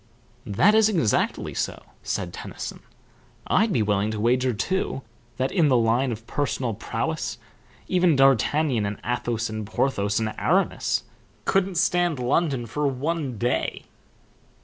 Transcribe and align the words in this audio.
"That 0.47 0.73
is 0.73 0.89
exactly 0.89 1.53
so," 1.53 1.83
said 2.01 2.33
Tennyson. 2.33 2.79
"I'd 3.45 3.71
be 3.71 3.83
willing 3.83 4.09
to 4.09 4.19
wager 4.19 4.51
too 4.51 5.03
that, 5.37 5.51
in 5.51 5.67
the 5.67 5.77
line 5.77 6.11
of 6.11 6.25
personal 6.25 6.73
prowess, 6.73 7.37
even 7.87 8.15
D'Artagnan 8.15 8.87
and 8.87 8.97
Athos 9.05 9.47
and 9.47 9.63
Porthos 9.63 10.19
and 10.19 10.33
Aramis 10.39 11.03
couldn't 11.45 11.75
stand 11.75 12.17
London 12.17 12.65
for 12.65 12.87
one 12.87 13.37
day." 13.37 13.83